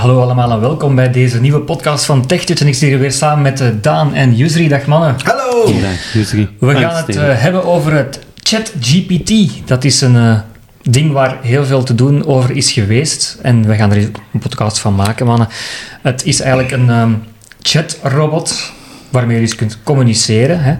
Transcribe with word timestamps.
Hallo 0.00 0.20
allemaal 0.20 0.50
en 0.50 0.60
welkom 0.60 0.94
bij 0.94 1.10
deze 1.10 1.40
nieuwe 1.40 1.60
podcast 1.60 2.04
van 2.04 2.26
TechTuts. 2.26 2.60
En 2.60 2.66
ik 2.66 2.74
zit 2.74 2.88
hier 2.88 2.98
weer 2.98 3.12
samen 3.12 3.42
met 3.42 3.60
eh, 3.60 3.68
Daan 3.80 4.14
en 4.14 4.36
Yusri. 4.36 4.68
Dag 4.68 4.86
mannen. 4.86 5.16
Hallo! 5.24 5.64
Dag, 5.80 6.12
Yusri. 6.12 6.48
We 6.58 6.74
gaan 6.74 7.04
het 7.04 7.16
uh, 7.16 7.22
hebben 7.26 7.64
over 7.64 7.92
het 7.92 8.20
ChatGPT. 8.42 9.32
Dat 9.64 9.84
is 9.84 10.00
een 10.00 10.14
uh, 10.14 10.40
ding 10.82 11.12
waar 11.12 11.38
heel 11.42 11.64
veel 11.64 11.82
te 11.82 11.94
doen 11.94 12.26
over 12.26 12.56
is 12.56 12.72
geweest. 12.72 13.38
En 13.42 13.66
we 13.66 13.74
gaan 13.74 13.92
er 13.92 14.10
een 14.32 14.40
podcast 14.40 14.78
van 14.78 14.94
maken, 14.94 15.26
mannen. 15.26 15.48
Het 16.02 16.24
is 16.24 16.40
eigenlijk 16.40 16.72
een 16.72 16.88
um, 16.88 17.22
chatrobot 17.62 18.72
waarmee 19.10 19.34
je 19.34 19.42
dus 19.42 19.54
kunt 19.54 19.78
communiceren. 19.82 20.62
Hè. 20.62 20.76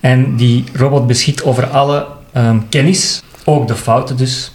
En 0.00 0.36
die 0.36 0.64
robot 0.72 1.06
beschikt 1.06 1.44
over 1.44 1.66
alle 1.66 2.06
um, 2.36 2.68
kennis, 2.68 3.22
ook 3.44 3.68
de 3.68 3.76
fouten 3.76 4.16
dus, 4.16 4.52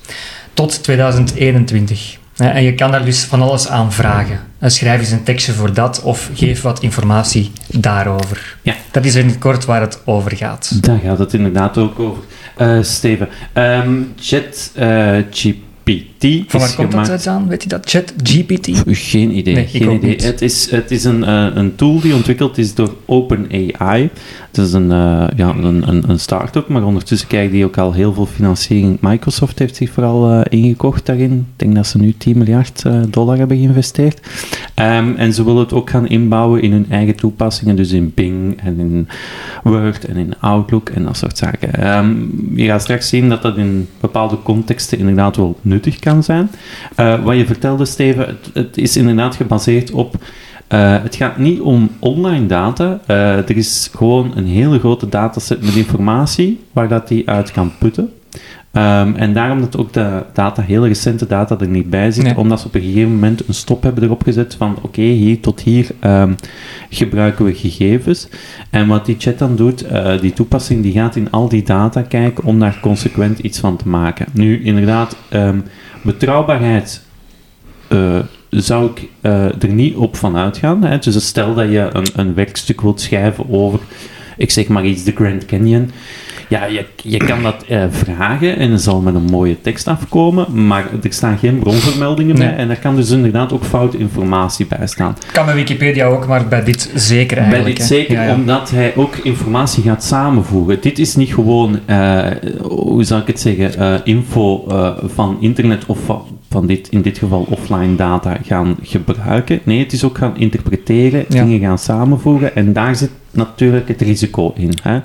tot 0.54 0.84
2021. 0.84 2.21
En 2.38 2.64
je 2.64 2.74
kan 2.74 2.92
daar 2.92 3.06
dus 3.06 3.24
van 3.24 3.42
alles 3.42 3.68
aan 3.68 3.92
vragen. 3.92 4.40
Schrijf 4.62 5.00
eens 5.00 5.12
een 5.12 5.24
tekstje 5.24 5.54
voor 5.54 5.74
dat 5.74 6.02
of 6.02 6.30
geef 6.34 6.62
wat 6.62 6.82
informatie 6.82 7.52
daarover. 7.68 8.58
Ja. 8.62 8.76
Dat 8.91 9.05
is 9.05 9.16
in 9.16 9.28
het 9.28 9.38
kort 9.38 9.66
waar 9.66 9.82
het 9.82 10.02
over 10.05 10.36
gaat. 10.36 10.84
Daar 10.84 11.00
gaat 11.00 11.20
het 11.20 11.34
inderdaad 11.34 11.77
ook 11.77 12.00
over. 12.00 12.24
Uh, 12.58 12.84
Steven, 12.84 13.30
um, 13.54 14.14
ChatGPT 14.20 15.73
uh, 15.86 16.44
Van 16.48 16.60
waar 16.60 16.76
komt 16.76 16.90
gemaakt... 16.90 17.10
dat 17.10 17.28
aan? 17.28 17.48
Weet 17.48 17.64
je 17.64 17.70
dat? 17.70 17.90
ChatGPT? 17.90 18.70
Geen 18.86 19.38
idee. 19.38 19.54
Nee, 19.54 19.68
geen 19.68 19.91
idee. 19.91 20.10
Niet. 20.10 20.24
Het 20.24 20.41
is, 20.41 20.72
het 20.72 20.91
is 20.91 21.04
een, 21.04 21.22
uh, 21.22 21.48
een 21.54 21.76
tool 21.76 22.00
die 22.00 22.16
ontwikkeld 22.16 22.58
is 22.58 22.76
door 22.76 22.96
OpenAI. 23.05 24.10
Het 24.48 24.58
is 24.58 24.74
een, 24.74 24.84
uh, 24.84 25.27
ja, 25.36 25.55
een, 25.55 25.88
een, 25.88 26.10
een 26.10 26.20
start-up, 26.20 26.68
maar 26.68 26.84
ondertussen 26.84 27.27
krijgt 27.27 27.52
die 27.52 27.66
ook 27.66 27.77
al 27.77 27.94
heel 27.94 28.14
veel 28.14 28.26
financiering. 28.26 28.98
Microsoft 29.02 29.60
heeft 29.60 29.76
zich 29.76 29.91
vooral 29.91 30.32
uh, 30.32 30.41
ingekocht 30.50 31.05
daarin. 31.05 31.32
Ik 31.32 31.46
denk 31.55 31.76
dat 31.76 31.88
ze 31.88 31.98
nu 31.98 32.13
10 32.18 32.38
miljard 32.38 32.84
dollar 33.10 33.38
hebben 33.38 33.58
geïnvesteerd. 33.58 34.20
Um, 34.76 35.16
en 35.16 35.34
ze 35.34 35.44
willen 35.44 35.62
het 35.62 35.74
ook 35.74 35.90
gaan 35.90 36.08
inbouwen 36.08 36.62
in 36.62 36.72
hun 36.72 36.86
eigen 36.90 37.16
toepassingen, 37.16 37.76
dus 37.76 37.91
in 37.91 38.12
Bing 38.16 38.60
en 38.62 38.79
in 38.79 39.07
Word 39.63 40.05
en 40.05 40.16
in 40.16 40.34
Outlook 40.40 40.90
en 40.90 41.04
dat 41.04 41.18
soort 41.18 41.38
zaken. 41.38 41.98
Um, 41.98 42.32
je 42.55 42.66
gaat 42.66 42.82
straks 42.82 43.10
zien 43.10 43.29
dat 43.29 43.41
dat 43.41 43.57
in 43.57 43.88
bepaalde 44.00 44.38
contexten 44.44 44.98
inderdaad 44.98 45.35
wel 45.35 45.57
nuttig 45.74 45.99
kan 45.99 46.24
zijn. 46.24 46.49
Uh, 46.98 47.24
wat 47.24 47.38
je 47.38 47.46
vertelde, 47.46 47.85
Steven, 47.85 48.26
het, 48.26 48.49
het 48.54 48.77
is 48.77 48.98
inderdaad 48.98 49.35
gebaseerd 49.35 49.91
op 49.91 50.16
uh, 50.74 51.04
het 51.04 51.16
gaat 51.16 51.38
niet 51.38 51.62
om 51.62 51.90
online 51.99 52.46
data. 52.46 52.99
Uh, 53.07 53.38
er 53.38 53.57
is 53.57 53.90
gewoon 53.96 54.32
een 54.35 54.48
hele 54.48 54.79
grote 54.79 55.10
dataset 55.10 55.62
met 55.62 55.76
informatie 55.76 56.60
waar 56.71 56.88
dat 56.88 57.07
die 57.07 57.29
uit 57.29 57.51
kan 57.51 57.71
putten. 57.77 58.13
Um, 58.76 59.15
en 59.15 59.34
daarom 59.34 59.59
dat 59.59 59.77
ook 59.77 59.93
de 59.93 60.23
data, 60.34 60.62
hele 60.62 60.87
recente 60.87 61.27
data 61.27 61.59
er 61.59 61.67
niet 61.67 61.89
bij 61.89 62.12
zit, 62.12 62.23
Nee. 62.23 62.37
omdat 62.37 62.59
ze 62.59 62.67
op 62.67 62.76
een 62.76 62.81
gegeven 62.81 63.12
moment 63.13 63.48
een 63.48 63.53
stop 63.53 63.84
hebben 63.84 64.03
erop 64.03 64.23
gezet 64.23 64.56
van 64.56 64.72
oké, 64.75 64.85
okay, 64.85 65.06
hier 65.06 65.39
tot 65.39 65.62
hier 65.62 65.88
um, 66.03 66.35
gebruiken 66.89 67.45
we 67.45 67.53
gegevens. 67.53 68.28
En 68.69 68.88
wat 68.88 69.06
die 69.06 69.16
chat 69.19 69.39
dan 69.39 69.56
doet, 69.56 69.91
uh, 69.91 70.19
die 70.22 70.34
toepassing, 70.34 70.84
die 70.84 70.91
gaat 70.91 71.16
in 71.16 71.31
al 71.31 71.50
die 71.50 71.63
data 71.63 72.01
kijken 72.01 72.44
om 72.44 72.59
daar 72.59 72.79
consequent 72.81 73.39
iets 73.39 73.59
van 73.59 73.78
te 73.78 73.88
maken. 73.88 74.25
Nu, 74.34 74.63
inderdaad, 74.63 75.16
um, 75.34 75.63
betrouwbaarheid 76.01 77.01
uh, 77.89 78.19
zou 78.50 78.89
ik 78.95 79.09
uh, 79.22 79.63
er 79.63 79.73
niet 79.73 79.95
op 79.95 80.16
van 80.16 80.38
uitgaan. 80.38 80.84
Hè? 80.84 80.97
Dus 80.97 81.28
stel 81.28 81.53
dat 81.53 81.69
je 81.69 81.89
een, 81.94 82.07
een 82.16 82.34
werkstuk 82.34 82.81
wilt 82.81 83.01
schrijven 83.01 83.50
over, 83.50 83.79
ik 84.38 84.51
zeg 84.51 84.67
maar 84.67 84.85
iets, 84.85 85.03
de 85.03 85.11
Grand 85.16 85.45
Canyon. 85.45 85.91
Ja, 86.50 86.66
je, 86.66 86.86
je 87.03 87.18
kan 87.18 87.44
dat 87.44 87.66
uh, 87.69 87.84
vragen 87.90 88.58
en 88.58 88.72
er 88.72 88.80
zal 88.80 89.02
met 89.02 89.16
een 89.16 89.25
mooie 89.31 89.62
tekst 89.62 89.88
afkomen, 89.88 90.68
maar 90.68 90.85
er 91.03 91.13
staan 91.13 91.38
geen 91.38 91.59
bronvermeldingen 91.59 92.35
Nee. 92.35 92.47
bij 92.47 92.58
en 92.58 92.69
er 92.69 92.78
kan 92.80 92.96
dus 92.96 93.09
inderdaad 93.12 93.53
ook 93.53 93.63
foute 93.63 93.97
informatie 93.97 94.66
bij 94.66 94.88
staan. 94.88 95.18
Kan 95.31 95.46
bij 95.46 95.56
Wikipedia 95.56 96.06
ook, 96.06 96.28
maar 96.28 96.47
bij 96.47 96.63
dit 96.63 96.91
zeker 96.96 97.38
eigenlijk. 97.38 97.66
Bij 97.66 97.74
dit 97.74 97.81
hè. 97.90 97.96
zeker, 97.96 98.13
Ja, 98.13 98.24
ja. 98.24 98.34
omdat 98.35 98.69
hij 98.72 98.94
ook 98.96 99.16
informatie 99.16 99.84
gaat 99.84 100.03
samenvoegen. 100.03 100.78
Dit 100.81 101.00
is 101.00 101.16
niet 101.16 101.34
gewoon, 101.34 101.79
uh, 101.90 102.25
hoe 102.62 103.03
zou 103.03 103.22
ik 103.22 103.28
het 103.28 103.40
zeggen, 103.40 103.72
uh, 103.79 103.94
info 104.03 104.66
van 105.16 105.38
internet 105.40 105.85
of 105.85 106.00
van, 106.06 106.22
van 106.50 106.67
dit, 106.67 106.88
in 106.90 107.01
dit 107.01 107.17
geval 107.17 107.47
offline 107.50 107.96
data 107.96 108.38
gaan 108.46 108.75
gebruiken. 108.81 109.59
Nee, 109.63 109.79
het 109.79 109.94
is 109.94 110.03
ook 110.03 110.17
gaan 110.17 110.38
interpreteren, 110.38 111.25
Ja. 111.29 111.44
dingen 111.44 111.59
gaan 111.59 111.78
samenvoegen 111.78 112.56
en 112.56 112.73
daar 112.73 112.96
zit 112.96 113.09
natuurlijk 113.31 113.88
het 113.88 114.01
risico 114.01 114.53
in. 114.56 114.73
Hè. 114.84 114.96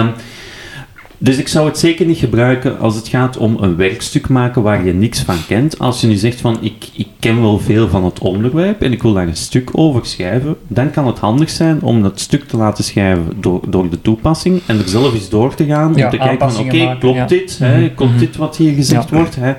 Um, 0.00 0.10
dus 1.22 1.36
ik 1.36 1.48
zou 1.48 1.66
het 1.66 1.78
zeker 1.78 2.06
niet 2.06 2.18
gebruiken 2.18 2.78
als 2.78 2.94
het 2.94 3.08
gaat 3.08 3.36
om 3.36 3.56
een 3.60 3.76
werkstuk 3.76 4.28
maken 4.28 4.62
waar 4.62 4.84
je 4.84 4.92
niks 4.92 5.20
van 5.20 5.36
kent. 5.46 5.78
Als 5.78 6.00
je 6.00 6.06
nu 6.06 6.14
zegt 6.14 6.40
van 6.40 6.58
ik, 6.60 6.88
ik 6.92 7.08
ken 7.18 7.40
wel 7.40 7.58
veel 7.58 7.88
van 7.88 8.04
het 8.04 8.18
onderwerp 8.18 8.82
en 8.82 8.92
ik 8.92 9.02
wil 9.02 9.12
daar 9.12 9.26
een 9.26 9.36
stuk 9.36 9.70
over 9.72 10.06
schrijven, 10.06 10.56
dan 10.68 10.90
kan 10.90 11.06
het 11.06 11.18
handig 11.18 11.50
zijn 11.50 11.82
om 11.82 12.02
dat 12.02 12.20
stuk 12.20 12.44
te 12.44 12.56
laten 12.56 12.84
schrijven 12.84 13.32
door, 13.40 13.60
door 13.68 13.90
de 13.90 14.00
toepassing 14.00 14.60
en 14.66 14.78
er 14.78 14.88
zelf 14.88 15.14
eens 15.14 15.28
door 15.28 15.54
te 15.54 15.64
gaan 15.64 15.92
Ja, 15.96 16.04
om 16.04 16.10
te 16.10 16.16
kijken 16.16 16.52
van 16.52 16.64
oké, 16.64 16.96
klopt 16.98 17.16
ja. 17.16 17.26
dit? 17.26 17.58
Mhm, 17.60 17.70
Hè? 17.70 17.90
Klopt 17.90 18.10
mhm. 18.12 18.20
dit 18.20 18.36
wat 18.36 18.56
hier 18.56 18.74
gezegd 18.74 19.10
Ja. 19.10 19.16
wordt? 19.16 19.36
Hè? 19.40 19.54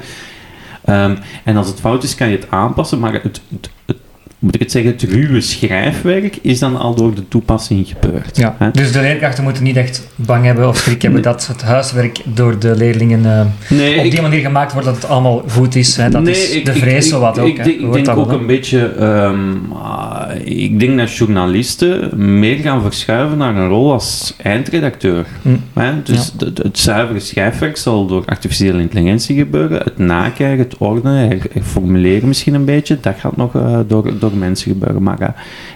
Um, 1.05 1.17
en 1.43 1.57
als 1.57 1.67
het 1.67 1.79
fout 1.79 2.03
is, 2.03 2.15
kan 2.15 2.29
je 2.29 2.35
het 2.35 2.49
aanpassen, 2.49 2.99
maar 2.99 3.13
het, 3.13 3.41
het, 3.49 3.69
het 3.85 3.97
moet 4.43 4.55
ik 4.55 4.61
het 4.61 4.71
zeggen, 4.71 4.91
het 4.91 5.01
ruwe 5.03 5.41
schrijfwerk 5.41 6.37
is 6.41 6.59
dan 6.59 6.77
al 6.77 6.95
door 6.95 7.15
de 7.15 7.27
toepassing 7.27 7.87
gebeurd. 7.87 8.37
Ja. 8.37 8.55
hè. 8.59 8.71
Dus 8.71 8.91
de 8.91 9.01
leerkrachten 9.01 9.43
moeten 9.43 9.63
niet 9.63 9.77
echt 9.77 10.07
bang 10.15 10.45
hebben 10.45 10.67
of 10.67 10.77
schrik 10.77 11.01
hebben 11.01 11.21
dat 11.21 11.47
het 11.47 11.61
huiswerk 11.61 12.19
door 12.25 12.59
de 12.59 12.75
leerlingen 12.75 13.19
uh, 13.25 13.77
Nee, 13.77 13.97
op 13.99 14.05
ik- 14.05 14.11
die 14.11 14.21
manier 14.21 14.39
gemaakt 14.41 14.71
wordt 14.71 14.87
dat 14.87 14.95
het 14.95 15.05
allemaal 15.07 15.43
goed 15.49 15.75
is. 15.75 15.95
Hè. 15.97 16.09
Dat 16.09 16.21
Nee, 16.23 16.33
is 16.33 16.63
de 16.63 16.73
vrees 16.73 17.05
ik, 17.05 17.11
zo 17.11 17.19
wat 17.19 17.39
ook. 17.39 17.47
Ik, 17.47 17.65
Je 17.65 17.73
ik 17.77 17.91
denk 17.93 18.09
ook 18.17 18.31
een 18.31 18.45
beetje... 18.47 18.85
ehm, 18.99 19.71
ah, 19.73 20.32
ik 20.43 20.79
denk 20.79 20.97
dat 20.97 21.15
journalisten 21.15 22.09
meer 22.39 22.55
gaan 22.57 22.81
verschuiven 22.81 23.37
naar 23.37 23.55
een 23.55 23.67
rol 23.67 23.91
als 23.91 24.33
eindredacteur. 24.41 25.25
Hm. 25.41 25.49
Hè? 25.73 26.03
Dus 26.03 26.31
de- 26.31 26.51
het 26.61 26.79
zuivere 26.79 27.19
schrijfwerk 27.19 27.77
zal 27.77 28.05
door 28.07 28.23
artificiële 28.25 28.79
intelligentie 28.81 29.37
gebeuren. 29.37 29.77
Het 29.83 29.97
nakijken, 29.97 30.57
het 30.63 30.77
ordenen, 30.77 31.27
her- 31.27 31.47
herformuleren 31.51 32.27
misschien 32.27 32.53
een 32.53 32.65
beetje, 32.65 32.97
dat 33.01 33.15
gaat 33.19 33.37
nog 33.37 33.55
eh, 33.55 33.79
door, 33.87 34.19
door 34.19 34.33
mensen 34.37 34.71
gebeuren. 34.71 35.03
Maar 35.03 35.19
eh, 35.19 35.29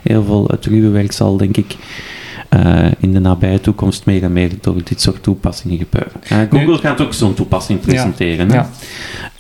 heel 0.04 0.24
veel 0.24 0.48
het 0.48 0.66
ruwe 0.66 0.90
werk 0.90 1.12
zal, 1.12 1.38
denk 1.38 1.58
ik... 1.58 1.76
eh, 2.50 2.86
in 3.00 3.14
de 3.14 3.20
nabije 3.20 3.62
toekomst 3.62 4.06
meer 4.06 4.24
en 4.24 4.34
meer 4.34 4.50
door 4.62 4.76
dit 4.84 5.02
soort 5.02 5.24
toepassingen 5.24 5.78
gebeuren. 5.78 6.12
Eh, 6.24 6.38
Google 6.60 6.78
gaat 6.78 7.02
ook 7.02 7.14
zo'n 7.14 7.34
toepassing 7.34 7.80
presenteren. 7.80 8.50
hè. 8.50 8.56
Ja. 8.56 8.70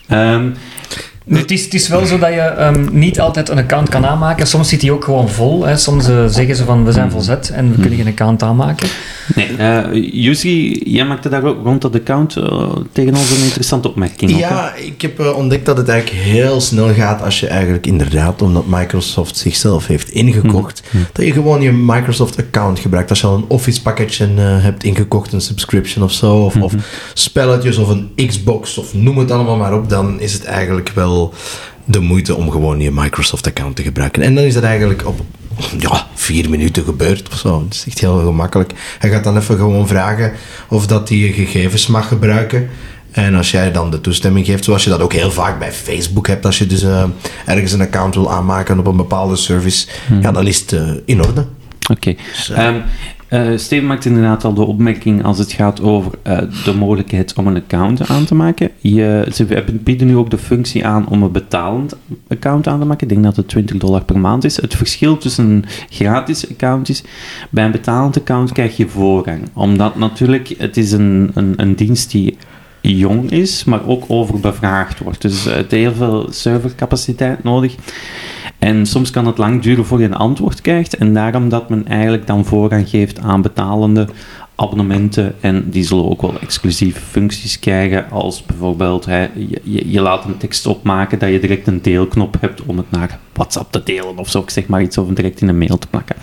Ehm, 0.07 0.49
Nu, 1.29 1.37
het, 1.37 1.51
is, 1.51 1.63
het 1.63 1.73
is 1.73 1.87
wel 1.87 2.05
zo 2.05 2.17
dat 2.19 2.29
je 2.29 2.39
ehm, 2.39 2.87
niet 2.91 3.19
altijd 3.19 3.49
een 3.49 3.57
account 3.57 3.89
kan 3.89 4.05
aanmaken. 4.05 4.47
Soms 4.47 4.69
zit 4.69 4.79
die 4.79 4.91
ook 4.91 5.03
gewoon 5.03 5.29
vol. 5.29 5.65
Hè. 5.65 5.77
Soms 5.77 6.07
eh, 6.07 6.25
zeggen 6.25 6.55
ze 6.55 6.63
van 6.63 6.85
we 6.85 6.91
zijn 6.91 7.11
volzet 7.11 7.49
en 7.49 7.69
we 7.75 7.81
kunnen 7.81 7.97
geen 7.99 8.07
account 8.07 8.43
aanmaken. 8.43 8.87
Nee, 9.35 9.49
uh, 9.59 10.11
Jussi, 10.23 10.81
jij 10.85 11.05
maakte 11.05 11.29
daar 11.29 11.43
ook 11.43 11.63
rond 11.63 11.81
dat 11.81 11.95
account 11.95 12.35
uh, 12.37 12.43
tegen 12.91 13.15
ons 13.15 13.31
een 13.37 13.43
interessante 13.43 13.89
opmerking. 13.89 14.37
Ja, 14.37 14.73
ik 14.75 15.01
heb 15.01 15.19
uh, 15.19 15.37
ontdekt 15.37 15.65
dat 15.65 15.77
het 15.77 15.89
eigenlijk 15.89 16.23
heel 16.23 16.61
snel 16.61 16.93
gaat 16.93 17.21
als 17.21 17.39
je 17.39 17.47
eigenlijk 17.47 17.87
inderdaad, 17.87 18.41
omdat 18.41 18.63
Microsoft 18.67 19.37
zichzelf 19.37 19.87
heeft 19.87 20.09
ingekocht, 20.09 20.81
Mhm. 20.91 21.03
dat 21.13 21.25
je 21.25 21.31
gewoon 21.31 21.61
je 21.61 21.71
Microsoft-account 21.71 22.79
gebruikt. 22.79 23.09
Als 23.09 23.19
je 23.21 23.27
al 23.27 23.35
een 23.35 23.45
Office 23.47 23.81
package 23.81 24.27
uh, 24.35 24.63
hebt 24.63 24.83
ingekocht, 24.83 25.33
een 25.33 25.41
subscription 25.41 26.03
of 26.03 26.11
zo, 26.11 26.35
of, 26.35 26.55
of 26.55 26.73
spelletjes 27.13 27.77
of 27.77 27.89
een 27.89 28.11
Xbox 28.27 28.77
of 28.77 28.93
noem 28.93 29.17
het 29.17 29.31
allemaal 29.31 29.57
maar 29.57 29.73
op, 29.73 29.89
dan 29.89 30.19
is 30.19 30.33
het 30.33 30.43
eigenlijk 30.45 30.89
wel 30.95 31.15
de 31.85 31.99
moeite 31.99 32.35
om 32.35 32.51
gewoon 32.51 32.79
je 32.79 32.91
Microsoft-account 32.91 33.75
te 33.75 33.83
gebruiken. 33.83 34.21
En 34.21 34.35
dan 34.35 34.43
is 34.43 34.53
dat 34.53 34.63
eigenlijk 34.63 35.07
op 35.07 35.19
ja, 35.79 36.07
vier 36.13 36.49
minuten 36.49 36.83
gebeurd 36.83 37.29
of 37.31 37.37
zo. 37.37 37.63
Het 37.63 37.73
is 37.73 37.83
echt 37.87 37.99
heel 37.99 38.19
gemakkelijk. 38.19 38.73
Hij 38.99 39.09
gaat 39.09 39.23
dan 39.23 39.37
even 39.37 39.57
gewoon 39.57 39.87
vragen 39.87 40.31
of 40.69 40.87
dat 40.87 41.09
hij 41.09 41.17
je 41.17 41.33
gegevens 41.33 41.87
mag 41.87 42.07
gebruiken. 42.07 42.69
En 43.11 43.35
als 43.35 43.51
jij 43.51 43.71
dan 43.71 43.91
de 43.91 44.01
toestemming 44.01 44.45
geeft, 44.45 44.63
zoals 44.63 44.83
je 44.83 44.89
dat 44.89 45.01
ook 45.01 45.13
heel 45.13 45.31
vaak 45.31 45.59
bij 45.59 45.71
Facebook 45.71 46.27
hebt, 46.27 46.45
als 46.45 46.57
je 46.57 46.67
dus 46.67 46.83
uh, 46.83 47.03
ergens 47.45 47.71
een 47.71 47.81
account 47.81 48.15
wil 48.15 48.31
aanmaken 48.31 48.79
op 48.79 48.87
een 48.87 48.95
bepaalde 48.95 49.35
service, 49.35 49.87
hmm. 50.07 50.21
ja, 50.21 50.31
dan 50.31 50.47
is 50.47 50.59
het 50.59 50.71
uh, 50.71 50.89
in 51.05 51.23
orde. 51.23 51.45
Oké. 51.91 52.15
Okay. 52.49 52.67
Um, 52.67 52.83
uh, 53.29 53.57
Steven 53.57 53.87
maakt 53.87 54.05
inderdaad 54.05 54.43
al 54.43 54.53
de 54.53 54.65
opmerking 54.65 55.23
als 55.23 55.37
het 55.37 55.51
gaat 55.51 55.81
over 55.81 56.11
uh, 56.27 56.37
de 56.63 56.73
mogelijkheid 56.73 57.33
om 57.33 57.47
een 57.47 57.55
account 57.55 58.07
aan 58.07 58.25
te 58.25 58.35
maken. 58.35 58.71
Ze 59.33 59.63
bieden 59.83 60.07
nu 60.07 60.15
ook 60.15 60.29
de 60.29 60.37
functie 60.37 60.85
aan 60.85 61.07
om 61.07 61.23
een 61.23 61.31
betalend 61.31 61.95
account 62.27 62.67
aan 62.67 62.79
te 62.79 62.85
maken. 62.85 63.07
Ik 63.07 63.13
denk 63.13 63.25
dat 63.25 63.35
het 63.35 63.47
20 63.47 63.77
dollar 63.77 64.03
per 64.03 64.19
maand 64.19 64.43
is. 64.43 64.61
Het 64.61 64.75
verschil 64.75 65.17
tussen 65.17 65.45
een 65.45 65.65
gratis 65.89 66.49
account 66.49 66.89
is, 66.89 67.03
bij 67.49 67.65
een 67.65 67.71
betalend 67.71 68.17
account 68.17 68.51
krijg 68.51 68.77
je 68.77 68.87
voorrang. 68.87 69.41
Omdat 69.53 69.95
natuurlijk, 69.95 70.53
het 70.57 70.77
is 70.77 70.91
een, 70.91 71.31
een, 71.33 71.53
een 71.57 71.75
dienst 71.75 72.11
die 72.11 72.37
jong 72.81 73.31
is, 73.31 73.63
maar 73.63 73.87
ook 73.87 74.03
overbevraagd 74.07 74.99
wordt. 74.99 75.21
Dus 75.21 75.43
het 75.43 75.53
heeft 75.53 75.71
heel 75.71 75.93
veel 75.93 76.27
servercapaciteit 76.29 77.43
nodig. 77.43 77.75
En 78.59 78.85
soms 78.85 79.11
kan 79.11 79.25
het 79.25 79.37
lang 79.37 79.61
duren 79.61 79.85
voor 79.85 79.99
je 79.99 80.05
een 80.05 80.15
antwoord 80.15 80.61
krijgt. 80.61 80.97
En 80.97 81.13
daarom 81.13 81.49
dat 81.49 81.69
men 81.69 81.87
eigenlijk 81.87 82.27
dan 82.27 82.45
voorrang 82.45 82.89
geeft 82.89 83.19
aan 83.19 83.41
betalende 83.41 84.07
abonnementen 84.59 85.35
en 85.39 85.69
die 85.69 85.83
zullen 85.83 86.09
ook 86.09 86.21
wel 86.21 86.39
exclusieve 86.39 86.99
functies 86.99 87.59
krijgen, 87.59 88.09
als 88.09 88.43
bijvoorbeeld 88.45 89.05
hè, 89.05 89.27
je, 89.63 89.91
je, 89.91 90.01
laat 90.01 90.25
een 90.25 90.37
tekst 90.37 90.65
opmaken 90.65 91.19
dat 91.19 91.29
je 91.29 91.39
direct 91.39 91.67
een 91.67 91.81
deelknop 91.81 92.37
hebt 92.39 92.61
om 92.65 92.77
het 92.77 92.91
naar 92.91 93.19
WhatsApp 93.33 93.71
te 93.71 93.81
delen 93.83 94.17
of 94.17 94.29
zo, 94.29 94.39
ik 94.39 94.49
zeg 94.49 94.67
maar 94.67 94.81
iets 94.81 94.97
of 94.97 95.07
direct 95.07 95.41
in 95.41 95.47
een 95.47 95.57
mail 95.57 95.77
te 95.77 95.87
plakken. 95.87 96.15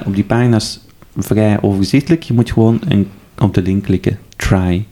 Op 0.07 0.15
die 0.15 0.25
pagina 0.25 0.57
is 0.57 0.81
vrij 1.17 1.61
overzichtelijk. 1.61 2.23
Je 2.23 2.33
moet 2.33 2.53
gewoon 2.53 2.81
een, 2.89 3.09
op 3.39 3.55
de 3.55 3.63
link 3.63 3.85
klikken. 3.85 4.19
Try 4.37 4.87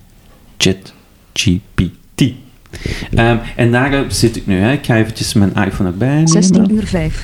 ChatGPT. 0.56 2.32
Ehm, 3.15 3.37
en 3.56 3.73
daar 3.73 3.93
eh, 3.93 4.00
zit 4.09 4.37
ik 4.37 4.47
nu. 4.47 4.59
Hè. 4.59 4.73
Ik 4.73 4.85
ga 4.85 4.97
eventjes 4.97 5.35
mijn 5.35 5.55
iPhone 5.55 5.91
erbij 5.91 6.09
nemen. 6.09 6.29
16 6.29 6.75
uur 6.75 6.87
5. 6.87 7.23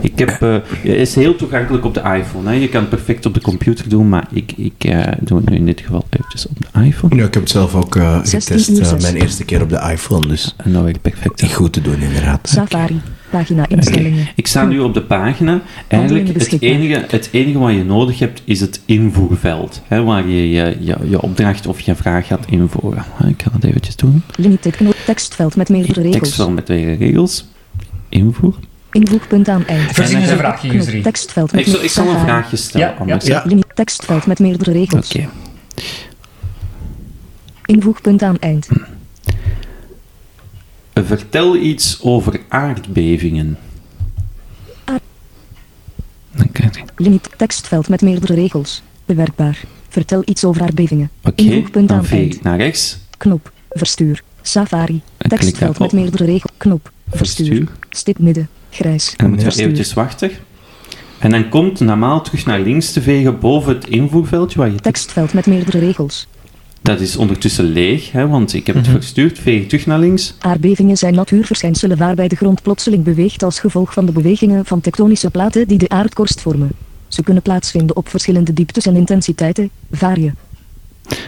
Ik 0.00 0.18
heb, 0.18 0.28
eh, 0.28 0.52
het 0.52 0.84
is 0.84 1.14
heel 1.14 1.36
toegankelijk 1.36 1.84
op 1.84 1.94
de 1.94 2.00
iPhone. 2.00 2.48
Hè. 2.48 2.54
Je 2.54 2.68
kan 2.68 2.80
het 2.80 2.90
perfect 2.90 3.26
op 3.26 3.34
de 3.34 3.40
computer 3.40 3.88
doen, 3.88 4.08
maar 4.08 4.26
ik, 4.32 4.52
ik 4.56 4.84
eh, 4.84 5.12
doe 5.20 5.38
het 5.38 5.48
nu 5.48 5.56
in 5.56 5.66
dit 5.66 5.80
geval 5.80 6.04
eventjes 6.10 6.46
op 6.46 6.56
de 6.60 6.84
iPhone. 6.84 7.16
Ja, 7.16 7.24
ik 7.24 7.34
heb 7.34 7.42
het 7.42 7.52
zelf 7.52 7.74
ook 7.74 7.94
16 8.22 8.58
getest. 8.58 9.02
mijn 9.02 9.16
eerste 9.16 9.44
keer 9.44 9.62
op 9.62 9.68
de 9.68 9.88
iPhone, 9.92 10.28
dus 10.28 10.56
nou 10.64 10.94
perfect. 11.02 11.52
goed 11.52 11.72
te 11.72 11.80
doen 11.80 12.00
inderdaad. 12.00 12.48
Safari. 12.48 13.00
Pagina 13.32 13.68
instellingen. 13.68 14.28
Ik 14.34 14.46
sta 14.46 14.64
nu 14.64 14.78
op 14.78 14.94
de 14.94 15.02
pagina. 15.02 15.60
Eigenlijk, 15.88 16.28
het 16.28 16.62
enige, 16.62 17.04
het 17.08 17.28
enige 17.32 17.58
wat 17.58 17.72
je 17.72 17.84
nodig 17.84 18.18
hebt, 18.18 18.42
is 18.44 18.60
het 18.60 18.82
invoerveld. 18.84 19.82
Hè, 19.88 20.02
waar 20.02 20.28
je 20.28 20.50
je, 20.50 20.76
je 20.80 20.96
je 21.08 21.22
opdracht 21.22 21.66
of 21.66 21.80
je 21.80 21.94
vraag 21.94 22.26
gaat 22.26 22.46
invoeren. 22.48 23.04
Hè, 23.14 23.28
Ik 23.28 23.42
ga 23.42 23.50
dat 23.52 23.64
eventjes 23.64 23.96
doen. 23.96 24.22
Limited 24.36 24.76
knop. 24.76 24.94
Tekstveld 25.06 25.56
met 25.56 25.68
meerdere 25.68 26.00
regels. 26.00 26.18
Tekstveld 26.18 26.54
met 26.54 26.66
twee 26.66 26.96
regels. 26.96 27.44
Invoer. 28.08 28.54
Invoegpunt 28.90 29.48
aan 29.48 29.66
eind. 29.66 29.92
Voorzien 29.92 30.18
eens 30.18 30.30
een 30.30 30.36
vraagje. 30.36 30.68
Jusri. 30.72 31.02
Tekstveld 31.02 31.52
met 31.52 31.66
Ik 31.66 31.72
zal, 31.72 31.82
ik 31.82 31.90
zal 31.90 32.08
een 32.08 32.20
vraagje 32.20 32.56
stellen. 32.56 32.86
Ja, 32.86 32.94
anders. 32.98 33.30
Tekstveld 33.74 34.26
met 34.26 34.38
meerdere 34.38 34.72
regels. 34.72 35.14
Oké. 35.14 35.28
Invoegpunt 37.66 38.22
aan 38.22 38.38
eind. 38.38 38.68
Vertel 40.94 41.56
iets 41.56 41.98
over 42.02 42.40
aardbevingen. 42.48 43.58
Je- 46.36 46.84
Limit 46.96 47.28
tekstveld 47.36 47.88
met 47.88 48.00
meerdere 48.02 48.34
regels. 48.34 48.82
Bewerkbaar. 49.04 49.60
Vertel 49.88 50.22
iets 50.24 50.44
over 50.44 50.62
aardbevingen. 50.62 51.10
Oké, 51.22 51.42
Invoegpunt 51.42 51.88
dan 51.88 51.98
aan 51.98 52.06
eind. 52.06 52.42
naar 52.42 52.56
rechts. 52.56 52.98
Knop. 53.16 53.52
Verstuur. 53.70 54.22
Safari. 54.42 55.02
Tekstveld 55.18 55.78
met 55.78 55.92
meerdere 55.92 56.24
regels. 56.24 56.52
Knop. 56.56 56.90
Verstuur. 57.10 57.46
Verstuur. 57.46 57.68
Stip 57.90 58.18
midden. 58.18 58.48
Grijs. 58.70 59.10
En 59.16 59.26
dan 59.26 59.36
we 59.36 59.42
Verstuur. 59.42 59.64
eventjes 59.64 59.92
wachten. 59.92 60.30
En 61.18 61.30
dan 61.30 61.48
komt 61.48 61.80
normaal 61.80 62.22
terug 62.22 62.46
naar 62.46 62.60
links 62.60 62.92
te 62.92 63.02
vegen 63.02 63.38
boven 63.38 63.74
het 63.74 63.88
invoerveldje. 63.88 64.58
Waar 64.58 64.70
je 64.70 64.80
Tekstveld 64.80 65.32
met 65.32 65.46
meerdere 65.46 65.78
regels. 65.78 66.26
Dat 66.82 67.00
is 67.00 67.16
ondertussen 67.16 67.64
leeg, 67.64 68.12
hè, 68.12 68.28
want 68.28 68.54
ik 68.54 68.66
heb 68.66 68.76
het 68.76 68.86
Mhm. 68.86 68.94
verstuurd. 68.96 69.38
Veeg 69.38 69.62
ik 69.62 69.68
terug 69.68 69.86
naar 69.86 69.98
links. 69.98 70.34
Aardbevingen 70.38 70.96
zijn 70.96 71.14
natuurverschijnselen 71.14 71.96
waarbij 71.98 72.28
de 72.28 72.36
grond 72.36 72.62
plotseling 72.62 73.04
beweegt 73.04 73.42
als 73.42 73.60
gevolg 73.60 73.92
van 73.92 74.06
de 74.06 74.12
bewegingen 74.12 74.64
van 74.64 74.80
tektonische 74.80 75.30
platen 75.30 75.68
die 75.68 75.78
de 75.78 75.88
aardkorst 75.88 76.40
vormen. 76.40 76.70
Ze 77.08 77.22
kunnen 77.22 77.42
plaatsvinden 77.42 77.96
op 77.96 78.08
verschillende 78.08 78.52
dieptes 78.52 78.86
en 78.86 78.96
intensiteiten, 78.96 79.70
varieën. 79.92 80.34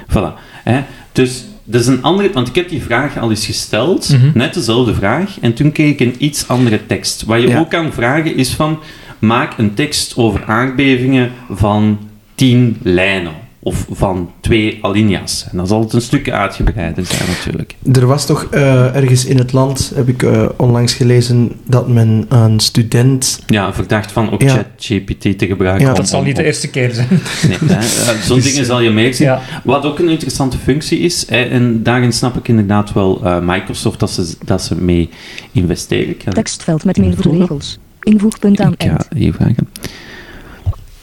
Voilà. 0.08 0.32
Hè. 0.64 0.80
Dus 1.12 1.44
dat 1.64 1.80
is 1.80 1.86
een 1.86 2.02
andere... 2.02 2.30
Want 2.32 2.48
ik 2.48 2.54
heb 2.54 2.68
die 2.68 2.82
vraag 2.82 3.18
al 3.18 3.30
eens 3.30 3.46
gesteld. 3.46 4.08
Mhm. 4.08 4.30
Net 4.34 4.54
dezelfde 4.54 4.94
vraag. 4.94 5.36
En 5.40 5.54
toen 5.54 5.72
kreeg 5.72 5.90
ik 5.90 6.00
een 6.00 6.14
iets 6.18 6.48
andere 6.48 6.86
tekst. 6.86 7.24
Wat 7.24 7.40
je 7.40 7.48
Ja. 7.48 7.58
ook 7.58 7.70
kan 7.70 7.92
vragen 7.92 8.36
is 8.36 8.50
van... 8.50 8.78
Maak 9.18 9.58
een 9.58 9.74
tekst 9.74 10.16
over 10.16 10.44
aardbevingen 10.44 11.30
van 11.50 11.98
10 12.34 12.76
lijnen. 12.82 13.32
Of 13.66 13.86
van 13.90 14.30
twee 14.40 14.78
alinea's. 14.82 15.46
En 15.50 15.56
dat 15.56 15.68
zal 15.68 15.80
het 15.80 15.92
een 15.92 16.00
stuk 16.00 16.30
uitgebreider 16.30 17.06
zijn 17.06 17.28
natuurlijk. 17.28 17.74
Er 17.92 18.06
was 18.06 18.26
toch 18.26 18.44
eh, 18.50 18.94
ergens 18.96 19.24
in 19.24 19.38
het 19.38 19.52
land, 19.52 19.92
heb 19.94 20.08
ik 20.08 20.22
eh, 20.22 20.48
onlangs 20.56 20.94
gelezen, 20.94 21.52
dat 21.66 21.88
men 21.88 22.26
een 22.28 22.60
student... 22.60 23.40
Ja, 23.46 23.72
verdacht 23.74 24.12
van 24.12 24.30
ook 24.32 24.42
Ja. 24.42 24.48
ChatGPT 24.48 25.38
te 25.38 25.46
gebruiken. 25.46 25.84
Ja, 25.84 25.90
om- 25.90 25.96
Dat 25.96 26.08
zal 26.08 26.18
om- 26.18 26.24
niet 26.26 26.36
de 26.36 26.44
eerste 26.44 26.68
keer 26.70 26.92
zijn. 26.94 27.08
Nee, 27.48 27.58
hè. 27.64 27.74
Eh, 27.74 28.20
Zo'n 28.22 28.36
Dus, 28.40 28.44
dingen 28.52 28.64
zal 28.66 28.80
je 28.80 28.90
meer 28.90 29.14
zien. 29.14 29.26
Ja. 29.26 29.40
Wat 29.64 29.84
ook 29.84 29.98
een 29.98 30.08
interessante 30.08 30.58
functie 30.58 30.98
is, 30.98 31.28
hè, 31.28 31.42
en 31.42 31.82
daarin 31.82 32.12
snap 32.12 32.36
ik 32.36 32.48
inderdaad 32.48 32.92
wel 32.92 33.20
eh, 33.24 33.38
Microsoft 33.42 34.00
dat 34.00 34.10
ze, 34.10 34.34
dat 34.44 34.62
ze 34.62 34.74
mee 34.74 35.08
investeren. 35.52 36.16
Tekstveld 36.16 36.84
met 36.84 36.96
meerdere 36.96 37.16
Invoegen. 37.22 37.40
regels. 37.40 37.78
Invoegpunt 38.00 38.60
aan 38.60 38.72
ik 38.72 38.82
ga 38.82 38.88
eind. 38.88 39.06
hier 39.16 39.32
vragen. 39.34 39.68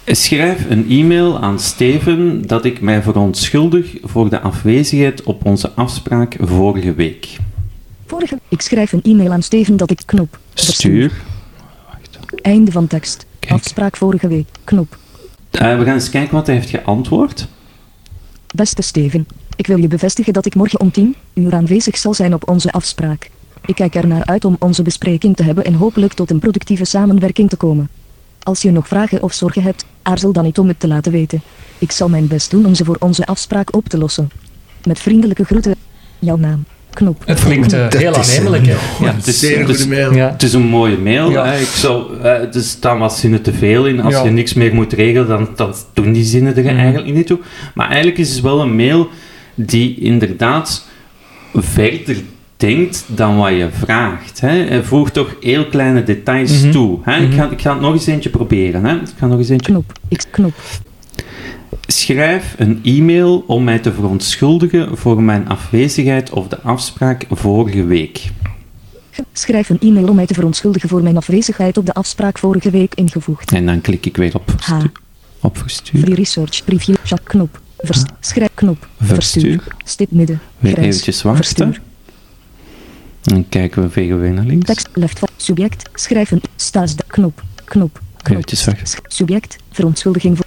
Schrijf 0.06 0.70
een 0.70 0.90
e-mail 0.90 1.40
aan 1.40 1.60
Steven 1.60 2.48
dat 2.48 2.66
ik 2.66 2.82
mij 2.82 3.02
verontschuldig 3.02 3.96
voor 4.04 4.30
de 4.30 4.40
afwezigheid 4.40 5.24
op 5.24 5.46
onze 5.46 5.72
afspraak 5.72 6.36
vorige 6.40 6.94
week. 6.94 7.38
Vorige. 8.06 8.40
Ik 8.48 8.62
schrijf 8.62 8.92
een 8.92 9.02
e-mail 9.04 9.32
aan 9.32 9.42
Steven 9.42 9.78
dat 9.78 9.92
ik 9.92 10.02
knop. 10.06 10.40
Stuur. 10.54 11.12
Einde 12.42 12.72
van 12.72 12.88
tekst. 12.88 13.26
Kijk. 13.40 13.54
Afspraak 13.54 13.98
vorige 13.98 14.28
week. 14.28 14.48
Knop. 14.64 14.98
Eh, 15.52 15.78
we 15.78 15.86
gaan 15.86 15.94
eens 15.94 16.10
kijken 16.10 16.34
wat 16.34 16.46
hij 16.46 16.56
heeft 16.56 16.70
geantwoord. 16.70 17.48
Beste 18.56 18.82
Steven. 18.82 19.28
Ik 19.56 19.68
wil 19.68 19.78
je 19.78 19.88
bevestigen 19.88 20.34
dat 20.34 20.46
ik 20.46 20.56
morgen 20.56 20.80
om 20.80 20.92
10 20.92 21.16
uur 21.34 21.54
aanwezig 21.54 21.98
zal 21.98 22.14
zijn 22.14 22.34
op 22.34 22.50
onze 22.50 22.72
afspraak. 22.72 23.30
Ik 23.66 23.76
kijk 23.76 23.96
er 23.96 24.08
naar 24.08 24.26
uit 24.26 24.46
om 24.46 24.56
onze 24.60 24.82
bespreking 24.82 25.36
te 25.36 25.44
hebben 25.44 25.66
en 25.66 25.74
hopelijk 25.74 26.14
tot 26.14 26.30
een 26.30 26.40
productieve 26.40 26.86
samenwerking 26.86 27.50
te 27.50 27.56
komen. 27.56 27.90
Als 28.44 28.62
je 28.62 28.72
nog 28.72 28.88
vragen 28.88 29.24
of 29.24 29.34
zorgen 29.34 29.64
hebt, 29.64 29.86
aarzel 30.02 30.32
dan 30.32 30.44
niet 30.44 30.58
om 30.60 30.68
het 30.68 30.80
te 30.80 30.88
laten 30.88 31.12
weten. 31.12 31.42
Ik 31.78 31.92
zal 31.92 32.10
mijn 32.10 32.28
best 32.28 32.52
doen 32.52 32.66
om 32.66 32.76
ze 32.76 32.86
voor 32.86 32.96
onze 33.00 33.26
afspraak 33.26 33.76
op 33.76 33.90
te 33.90 33.98
lossen. 33.98 34.30
Met 34.86 35.00
vriendelijke 35.00 35.44
groeten. 35.44 35.76
Jouw 36.20 36.38
naam. 36.38 36.64
Knop. 36.94 37.22
Het 37.26 37.40
klinkt 37.44 37.74
eh, 37.74 37.88
heel 37.90 38.14
aannemelijk, 38.16 38.66
Ja, 38.66 38.76
het 39.14 39.28
is- 39.28 39.40
zeer 39.40 39.60
het 39.60 39.70
is- 39.70 39.82
goede 39.82 39.96
mail. 39.96 40.14
Ja. 40.14 40.30
Het 40.32 40.44
is 40.44 40.54
een 40.54 40.62
mooie 40.68 40.98
mail. 40.98 41.32
Ja. 41.32 41.46
hè. 41.46 41.60
Ik 41.60 41.68
zou, 41.68 42.20
eh, 42.20 42.56
er 42.56 42.62
staan 42.64 43.00
wat 43.00 43.14
zinnen 43.14 43.42
te 43.42 43.54
veel 43.54 43.88
in. 43.88 44.02
Als 44.02 44.14
Ja. 44.14 44.24
je 44.24 44.30
niks 44.30 44.54
meer 44.54 44.74
moet 44.76 44.94
regelen, 44.94 45.28
dan, 45.28 45.50
dan 45.56 45.74
doen 45.94 46.14
die 46.14 46.24
zinnen 46.24 46.56
er 46.56 46.64
Mhm. 46.64 46.76
eigenlijk 46.78 47.14
niet 47.14 47.28
toe. 47.28 47.40
Maar 47.74 47.88
eigenlijk 47.88 48.18
is 48.18 48.30
het 48.34 48.42
wel 48.42 48.62
een 48.62 48.76
mail 48.76 49.10
die 49.56 50.00
inderdaad 50.00 50.86
verder 51.54 52.18
denkt 52.62 53.04
dan 53.08 53.38
wat 53.38 53.50
je 53.52 53.68
vraagt. 53.72 54.42
Hè. 54.42 54.48
Hij 54.50 54.84
voegt 54.84 55.14
toch 55.14 55.36
heel 55.42 55.66
kleine 55.68 56.04
details 56.04 56.62
Mhm. 56.62 56.72
toe. 56.72 57.00
Hè. 57.04 57.16
ik, 57.22 57.28
Mhm. 57.28 57.38
ga, 57.38 57.50
ik 57.50 57.62
ga 57.62 57.72
het 57.72 57.82
nog 57.82 57.94
eens 57.94 58.06
eentje 58.08 58.30
proberen. 58.30 58.86
Hè. 58.86 58.96
Ik 58.96 59.08
ga 59.18 59.28
nog 59.28 59.38
eens 59.38 59.50
eentje 59.50 59.72
Knop. 59.72 59.94
Knop. 60.32 60.54
Schrijf 61.88 62.56
een 62.58 62.80
e-mail 62.84 63.44
om 63.48 63.64
mij 63.64 63.80
te 63.80 63.94
verontschuldigen 63.94 64.98
voor 64.98 65.22
mijn 65.24 65.48
afwezigheid 65.48 66.30
op 66.30 66.50
de 66.50 66.62
afspraak 66.62 67.26
vorige 67.30 67.86
week. 67.86 68.30
Schrijf 69.34 69.70
een 69.70 69.80
e-mail 69.80 70.08
om 70.08 70.16
mij 70.16 70.26
te 70.26 70.34
verontschuldigen 70.34 70.90
voor 70.90 71.04
mijn 71.04 71.18
afwezigheid 71.18 71.78
op 71.78 71.86
de 71.86 71.94
afspraak 71.94 72.38
vorige 72.38 72.70
week 72.70 72.96
ingevoegd. 72.96 73.52
En 73.52 73.66
dan 73.66 73.82
klik 73.82 74.06
ik 74.06 74.18
weer 74.18 74.36
op, 74.36 74.50
H. 74.60 74.64
verstu- 74.70 74.92
op 75.42 75.58
verstuur. 75.58 76.02
Free 76.02 76.16
research. 76.16 76.64
Preview. 76.66 76.96
Chat 77.04 77.24
knop. 77.24 77.60
Vers, 77.78 78.04
schrijf 78.20 78.50
knop. 78.54 78.88
Verstuur. 79.02 79.42
Verstuur. 79.52 79.76
Stip 79.86 80.12
midden. 80.12 80.40
Weer 80.60 80.78
eventjes 80.78 81.22
wachten. 81.22 81.44
Verstuur. 81.44 81.82
Dan 83.22 83.46
kijken 83.50 83.82
we 83.82 83.90
vegen 83.90 84.16
we 84.16 84.22
weer 84.22 84.34
naar 84.34 84.46
links. 84.46 84.66
Tekst 84.66 84.90
left 84.94 85.20
subject. 85.38 85.90
Schrijf 85.94 86.32
een 86.32 86.42
staas 86.56 86.96
knop. 87.08 87.44
Knop. 87.66 88.00
Knop. 88.22 88.38
Eventjes. 88.38 88.62
Sch- 88.84 88.98
Subject. 89.08 89.56
Verontschuldiging 89.72 90.38
voor. 90.38 90.46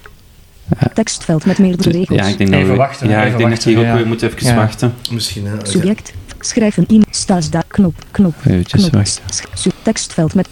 Ja. 0.79 0.87
Tekstveld 0.93 1.45
met 1.45 1.57
meerdere 1.57 1.89
regels. 1.91 2.19
Ja, 2.19 2.25
ik 2.25 2.37
denk 2.37 2.49
dat 2.49 2.59
Even 2.59 2.71
we, 2.71 2.77
wachten, 2.77 3.09
Ja, 3.09 3.19
even 3.19 3.31
ik 3.31 3.37
denk 3.37 3.49
dat 3.49 3.63
hier 3.63 3.77
ook 3.79 3.93
weer 3.95 4.07
moet 4.07 4.21
even 4.21 4.47
Ja. 4.47 4.55
wachten. 4.55 4.93
Misschien, 5.11 5.45
hè. 5.45 5.53
Subject. 5.63 6.13
Schrijf 6.39 6.77
een 6.77 6.85
e-mail. 6.87 7.03
Staas 7.09 7.49
da 7.49 7.63
knop. 7.67 7.95
Knop. 8.11 8.35
Eventjes 8.45 8.81
Knop. 8.81 8.93
wachten. 8.93 9.23
Tekstveld 9.81 10.33
met. 10.35 10.47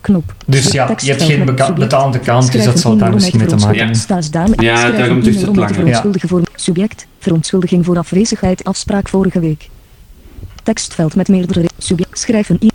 Knop. 0.00 0.34
Dus 0.46 0.72
ja, 0.72 0.94
je 0.98 1.10
hebt 1.10 1.22
geen 1.22 1.44
betaalde 1.74 2.18
kant, 2.18 2.52
dus 2.52 2.64
dat 2.64 2.78
zal 2.80 2.96
daar 2.96 3.12
misschien 3.14 3.38
mee 3.38 3.46
te 3.48 3.56
maken 3.56 3.74
Ja. 3.76 3.90
hebben. 4.34 4.64
Ja, 4.64 4.90
daarom 4.90 5.16
een 5.16 5.22
duurt 5.22 5.40
het 5.40 5.56
langer. 5.56 5.74
verontschuldigen 5.74 6.28
voor 6.28 6.42
subject. 6.54 7.06
Verontschuldiging 7.18 7.84
voor 7.84 7.98
afwezigheid 7.98 8.64
afspraak 8.64 9.08
vorige 9.08 9.40
week. 9.40 9.68
Tekstveld 10.70 11.14
met 11.16 11.28
meerdere 11.28 11.60
re- 11.60 11.66
subject 11.78 12.18
schrijven 12.18 12.58
i 12.62 12.70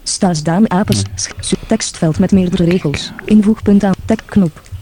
sch- 1.16 1.30
su- 1.40 1.56
tekstveld 1.68 2.20
met 2.20 2.32
meerdere 2.32 2.64
regels. 2.64 3.12
Invoegpunt 3.26 3.84
aan 3.84 3.94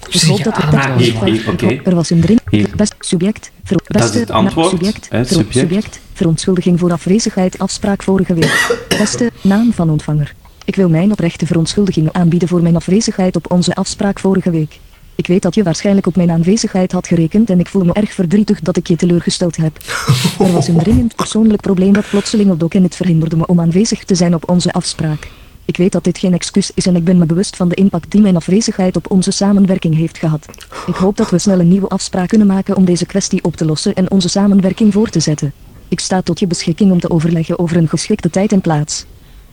Zie 0.10 0.29
hoop 0.29 0.38
je 0.38 0.43
dat 0.43 0.55
de 0.55 0.62
ah, 0.62 1.88
er 1.88 1.96
was 1.96 2.10
een 2.10 2.22
dring 2.22 2.39
Hier. 2.50 2.70
best 2.75 2.96
subject 3.00 3.51
ver- 3.63 3.82
beste 3.88 4.20
het 4.20 4.32
antwoord, 4.32 4.70
subject. 4.70 5.10
subject 5.50 6.00
verontschuldiging 6.13 6.79
voor 6.79 6.91
afwezigheid 6.91 7.60
afspraak 7.60 8.03
vorige 8.03 8.34
week. 8.34 8.86
Beste 8.88 9.32
naam 9.41 9.74
van 9.74 9.89
ontvanger. 9.89 10.34
Ik 10.65 10.75
wil 10.75 10.89
mijn 10.89 11.12
oprechte 11.12 11.46
verontschuldigingen 11.46 12.13
aanbieden 12.13 12.48
voor 12.48 12.62
mijn 12.62 12.75
afwezigheid 12.75 13.36
op 13.36 13.51
onze 13.51 13.75
afspraak 13.75 14.20
vorige 14.20 14.50
week 14.50 14.79
ik 15.15 15.27
weet 15.27 15.41
dat 15.41 15.55
je 15.55 15.63
waarschijnlijk 15.63 16.08
op 16.08 16.15
mijn 16.15 16.32
aanwezigheid 16.32 16.91
had 16.91 17.08
gerekend 17.08 17.50
en 17.50 17.60
ik 17.60 17.67
voel 17.67 17.84
me 17.84 17.93
erg 17.93 18.13
verdrietig 18.13 18.60
dat 18.60 18.77
ik 18.77 18.88
je 18.88 18.96
teleurgesteld 18.96 19.55
heb. 19.55 19.77
Er 20.39 20.51
was 20.51 20.67
een 20.67 20.77
dringend 20.77 21.15
persoonlijk 21.15 21.62
probleem 21.62 21.93
dat 21.93 22.10
plotseling 22.10 22.51
opdook 22.51 22.74
en 22.74 22.84
het 22.84 22.96
verhinderde 22.96 23.36
me 23.36 23.46
om 23.46 23.60
aanwezig 23.60 24.03
te 24.03 24.15
zijn 24.15 24.36
op 24.36 24.50
onze 24.50 24.72
afspraak. 24.72 25.27
Ik 25.65 25.77
weet 25.77 25.91
dat 25.91 26.03
dit 26.03 26.17
geen 26.17 26.34
excuus 26.34 26.72
is 26.74 26.86
en 26.86 26.96
ik 26.96 27.03
ben 27.03 27.17
me 27.17 27.25
bewust 27.25 27.55
van 27.55 27.70
de 27.70 27.75
impact 27.75 28.12
die 28.12 28.22
mijn 28.22 28.36
afwezigheid 28.36 28.96
op 28.96 29.12
onze 29.12 29.32
samenwerking 29.32 29.96
heeft 29.96 30.17
gehad. 30.17 30.46
Ik 30.88 30.96
hoop 30.96 31.17
dat 31.17 31.29
we 31.29 31.38
snel 31.38 31.60
een 31.60 31.67
nieuwe 31.67 31.88
afspraak 31.88 32.27
kunnen 32.27 32.48
maken 32.48 32.75
om 32.75 32.86
deze 32.86 33.05
kwestie 33.05 33.43
op 33.43 33.55
te 33.55 33.65
lossen 33.65 33.93
en 33.93 34.12
onze 34.12 34.29
samenwerking 34.29 34.93
voor 34.93 35.10
te 35.10 35.20
zetten. 35.20 35.53
Ik 35.88 36.00
sta 36.00 36.22
tot 36.22 36.39
je 36.39 36.48
beschikking 36.48 36.91
om 36.91 37.00
te 37.00 37.10
overleggen 37.10 37.60
over 37.60 37.77
een 37.77 37.89
geschikte 37.89 38.29
tijd 38.29 38.51
en 38.51 38.62
plaats. 38.62 39.05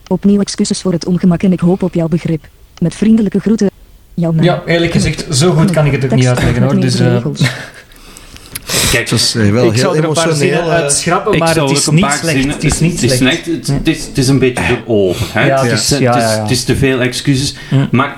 Opnieuw 0.07 0.39
excuses 0.39 0.81
voor 0.81 0.91
het 0.91 1.05
ongemak 1.05 1.43
en 1.43 1.51
ik 1.51 1.59
hoop 1.59 1.83
op 1.83 1.93
jouw 1.93 2.07
begrip. 2.07 2.47
Met 2.81 2.95
vriendelijke 2.95 3.39
groeten. 3.39 3.69
Jouw 4.13 4.31
naam. 4.31 4.43
Ja, 4.43 4.61
eerlijk 4.65 4.91
gezegd, 4.91 5.25
zo 5.31 5.51
goed 5.51 5.71
kan 5.71 5.85
ik 5.85 5.91
het 5.91 6.03
ook 6.05 6.11
niet 6.11 6.27
uitleggen 6.27 6.63
hoor. 6.63 6.79
Dus, 6.79 6.99
eh. 6.99 7.25
Kijk, 8.91 9.01
Het 9.03 9.11
was 9.11 9.35
eh, 9.35 9.49
wel 9.51 9.65
ik 9.65 9.71
heel 9.71 9.79
zou 9.81 9.97
er 9.97 10.03
een 10.03 10.13
paar 10.13 10.23
emotioneel. 10.25 10.35
zinnen 10.55 10.75
eh, 10.75 10.81
uit 10.81 10.93
schrappen, 10.93 11.37
maar 11.37 11.55
het 11.55 11.69
is 11.69 11.85
een 11.87 11.93
niet 11.95 12.03
paar 12.03 12.17
slecht. 12.17 12.37
zinnen- 12.37 12.55
Het 12.55 12.63
is 12.63 12.79
niet 12.79 13.01
het 13.01 13.11
is 13.11 13.17
slecht. 13.17 13.45
Het, 13.45 13.87
is, 13.87 14.05
het 14.05 14.17
is 14.17 14.27
een 14.27 14.39
beetje. 14.39 14.63
Hè? 14.63 15.45
Ja, 15.45 15.63
het, 15.63 15.71
is, 15.71 15.89
ja, 15.89 15.95
het, 16.13 16.15
is, 16.15 16.23
ja, 16.23 16.33
ja. 16.35 16.41
het 16.41 16.51
is 16.51 16.63
te 16.63 16.75
veel 16.75 16.99
excuses. 17.01 17.55
Maar 17.91 18.15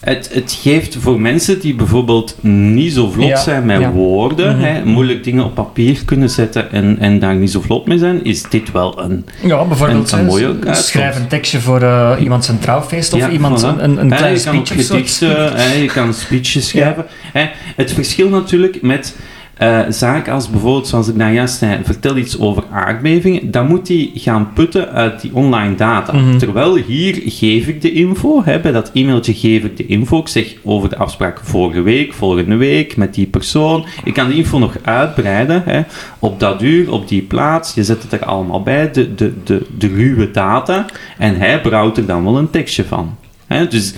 het, 0.00 0.30
het 0.32 0.58
geeft 0.62 0.96
voor 1.00 1.20
mensen 1.20 1.60
die 1.60 1.74
bijvoorbeeld 1.74 2.36
niet 2.42 2.92
zo 2.92 3.10
vlot 3.10 3.28
Ja, 3.28 3.36
zijn 3.36 3.66
met 3.66 3.80
ja. 3.80 3.90
woorden, 3.90 4.56
Mhm. 4.56 4.64
hè, 4.64 4.84
moeilijk 4.84 5.24
dingen 5.24 5.44
op 5.44 5.54
papier 5.54 6.04
kunnen 6.04 6.30
zetten 6.30 6.72
en, 6.72 6.96
en 6.98 7.18
daar 7.18 7.34
niet 7.34 7.50
zo 7.50 7.60
vlot 7.60 7.86
mee 7.86 7.98
zijn, 7.98 8.24
is 8.24 8.42
dit 8.42 8.72
wel 8.72 9.00
een... 9.02 9.26
Ja, 9.42 9.64
bijvoorbeeld 9.64 10.12
Een- 10.12 10.18
een 10.18 10.24
mooie 10.24 10.56
schrijf 10.70 11.16
een 11.16 11.26
tekstje 11.26 11.60
voor 11.60 11.82
eh, 11.82 12.16
iemand 12.20 12.44
zijn 12.44 12.58
trouwfeest 12.58 13.12
of 13.12 13.20
Ja, 13.20 13.30
iemand 13.30 13.60
voilà. 13.62 13.64
een, 13.66 13.84
een, 13.84 14.00
een 14.00 14.08
klein 14.16 14.34
je 14.34 14.42
kan 14.42 14.58
ook 14.58 14.66
speech 14.66 14.78
of 14.78 14.84
zo. 14.84 14.94
gedichten, 14.94 15.56
hè, 15.56 15.72
je 15.72 15.86
kan 15.86 16.14
speeches 16.14 16.68
schrijven. 16.68 17.04
Hè. 17.32 17.46
Het 17.76 17.92
verschil 17.92 18.28
natuurlijk 18.28 18.82
met 18.82 19.14
eh, 19.58 19.80
zaken 19.88 20.32
als 20.32 20.50
bijvoorbeeld, 20.50 20.86
zoals 20.86 21.08
ik 21.08 21.18
daar 21.18 21.32
juist 21.32 21.58
zei, 21.58 21.78
vertel 21.84 22.16
iets 22.16 22.38
over 22.38 22.64
aardbevingen, 22.72 23.50
dan 23.50 23.66
moet 23.66 23.88
hij 23.88 24.10
gaan 24.14 24.52
putten 24.52 24.92
uit 24.92 25.20
die 25.20 25.34
online 25.34 25.74
data. 25.74 26.12
Mhm. 26.12 26.38
Terwijl 26.38 26.76
hier 26.76 27.22
geef 27.24 27.66
ik 27.66 27.80
de 27.80 27.92
info, 27.92 28.42
hè, 28.44 28.60
bij 28.60 28.72
dat 28.72 28.90
e-mailtje 28.94 29.34
geef 29.34 29.64
ik 29.64 29.76
de 29.76 29.86
info, 29.86 30.18
ik 30.18 30.28
zeg 30.28 30.54
over 30.62 30.88
de 30.88 30.96
afspraak 30.96 31.40
vorige 31.42 31.82
week, 31.82 32.12
volgende 32.12 32.56
week, 32.56 32.96
met 32.96 33.14
die 33.14 33.26
persoon. 33.26 33.86
Ik 34.04 34.14
kan 34.14 34.28
die 34.28 34.36
info 34.36 34.58
nog 34.58 34.76
uitbreiden, 34.82 35.62
hè, 35.64 35.80
op 36.18 36.40
dat 36.40 36.62
uur, 36.62 36.92
op 36.92 37.08
die 37.08 37.22
plaats, 37.22 37.74
je 37.74 37.84
zet 37.84 38.02
het 38.02 38.12
er 38.12 38.24
allemaal 38.24 38.62
bij, 38.62 38.90
de, 38.90 39.14
de, 39.14 39.32
de, 39.44 39.66
de 39.78 39.88
ruwe 39.88 40.30
data, 40.30 40.86
en 41.18 41.36
hij 41.36 41.60
brouwt 41.60 41.96
er 41.96 42.06
dan 42.06 42.24
wel 42.24 42.38
een 42.38 42.50
tekstje 42.50 42.84
van. 42.84 43.16
Hè, 43.46 43.68
dus 43.68 43.94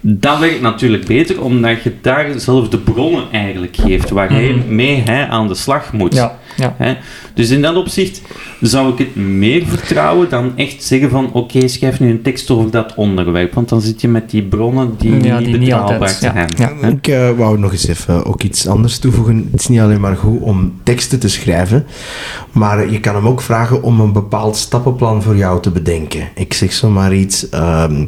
dat 0.00 0.38
werkt 0.38 0.60
natuurlijk 0.60 1.04
beter, 1.06 1.42
omdat 1.42 1.82
je 1.82 1.92
daar 2.00 2.26
zelf 2.36 2.68
de 2.68 2.78
bronnen 2.78 3.24
eigenlijk 3.32 3.76
geeft, 3.76 4.10
waar 4.10 4.30
hij 4.30 4.52
Mhm. 4.52 4.74
mee 4.74 5.02
hij 5.04 5.26
aan 5.28 5.48
de 5.48 5.54
slag 5.54 5.92
moet. 5.92 6.14
Ja, 6.14 6.38
ja. 6.56 6.74
Hè? 6.78 6.94
Dus 7.34 7.50
in 7.50 7.62
dat 7.62 7.76
opzicht 7.76 8.22
zou 8.60 8.92
ik 8.92 8.98
het 8.98 9.16
meer 9.16 9.62
vertrouwen 9.66 10.28
dan 10.28 10.52
echt 10.56 10.82
zeggen 10.82 11.10
van 11.10 11.32
oké, 11.32 11.68
schrijf 11.68 12.00
nu 12.00 12.10
een 12.10 12.22
tekst 12.22 12.50
over 12.50 12.70
dat 12.70 12.92
onderwerp, 12.96 13.54
want 13.54 13.68
dan 13.68 13.80
zit 13.80 14.00
je 14.00 14.08
met 14.08 14.30
die 14.30 14.42
bronnen 14.42 14.94
die 14.98 15.22
Ja, 15.24 15.38
niet 15.38 15.52
die 15.52 15.60
ja. 15.66 16.06
zijn. 16.08 16.48
Ik 16.82 17.08
eh, 17.08 17.30
wou 17.30 17.58
nog 17.58 17.72
eens 17.72 17.88
even 17.88 18.24
ook 18.24 18.42
iets 18.42 18.66
anders 18.66 18.98
toevoegen. 18.98 19.48
Het 19.50 19.60
is 19.60 19.68
niet 19.68 19.80
alleen 19.80 20.00
maar 20.00 20.16
goed 20.16 20.40
om 20.40 20.72
teksten 20.82 21.18
te 21.18 21.28
schrijven, 21.28 21.86
maar 22.52 22.90
je 22.90 23.00
kan 23.00 23.14
hem 23.14 23.26
ook 23.28 23.40
vragen 23.40 23.82
om 23.82 24.00
een 24.00 24.12
bepaald 24.12 24.56
stappenplan 24.56 25.22
voor 25.22 25.36
jou 25.36 25.62
te 25.62 25.70
bedenken. 25.70 26.28
Ik 26.34 26.54
zeg 26.54 26.72
zomaar 26.72 27.14
iets. 27.14 27.48
ehm, 27.48 28.04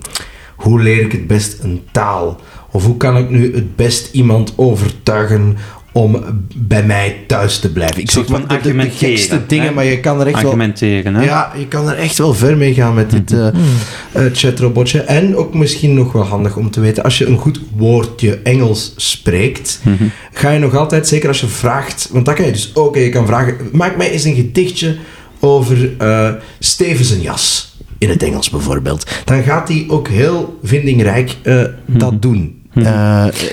hoe 0.59 0.83
leer 0.83 1.01
ik 1.01 1.13
het 1.13 1.27
best 1.27 1.57
een 1.63 1.83
taal? 1.93 2.41
Of 2.71 2.85
hoe 2.85 2.97
kan 2.97 3.17
ik 3.17 3.31
nu 3.31 3.55
het 3.55 3.77
best 3.77 4.09
iemand 4.13 4.53
overtuigen 4.57 5.57
om 5.93 6.25
bij 6.57 6.83
mij 6.85 7.17
thuis 7.27 7.59
te 7.59 7.73
blijven? 7.73 8.01
Ik 8.01 8.11
zeg 8.11 8.27
van 8.27 8.45
de, 8.63 8.75
de, 8.77 8.91
gekste 8.91 9.47
dingen, 9.47 9.67
hè? 9.67 9.73
maar 9.73 9.85
je 9.85 10.01
kan 10.01 10.21
er 10.21 10.27
echt 10.27 10.35
wel 10.35 10.45
Argumenteren. 10.45 11.15
Hè? 11.15 11.25
ja, 11.25 11.53
je 11.59 11.67
kan 11.67 11.89
er 11.89 11.97
echt 11.97 12.19
wel 12.19 12.35
ver 12.35 12.57
mee 12.57 12.75
gaan 12.75 12.95
met 12.95 13.11
dit 13.11 13.33
eh, 13.33 13.47
eh, 13.47 14.33
chatrobotje. 14.33 15.01
En 15.01 15.37
ook 15.37 15.55
misschien 15.55 15.95
nog 15.95 16.13
wel 16.13 16.23
handig 16.25 16.57
om 16.57 16.71
te 16.71 16.81
weten, 16.81 17.03
als 17.03 17.19
je 17.19 17.27
een 17.27 17.39
goed 17.39 17.61
woordje 17.77 18.39
Engels 18.43 18.93
spreekt, 18.97 19.81
Mhm. 19.83 20.05
ga 20.33 20.51
je 20.51 20.59
nog 20.59 20.77
altijd, 20.77 21.09
zeker 21.09 21.29
als 21.29 21.41
je 21.41 21.47
vraagt, 21.47 22.09
want 22.13 22.25
dan 22.25 22.35
kan 22.35 22.45
je 22.45 22.53
dus 22.53 22.71
ook, 22.75 22.97
je 22.97 23.09
kan 23.09 23.27
vragen, 23.27 23.57
maak 23.73 23.97
mij 23.97 24.11
eens 24.11 24.25
een 24.25 24.35
gedichtje 24.35 24.97
over 25.41 25.91
eh 25.99 26.31
Stevens 26.59 27.15
jas. 27.21 27.68
In 27.99 28.09
het 28.09 28.23
Engels 28.23 28.51
bijvoorbeeld. 28.51 29.11
Dan 29.25 29.43
gaat 29.43 29.69
hij 29.69 29.85
ook 29.89 30.09
heel 30.09 30.59
vindingrijk 30.63 31.37
eh, 31.43 31.63
dat 31.87 32.23
doen. 32.23 32.57
Eh, 32.75 32.85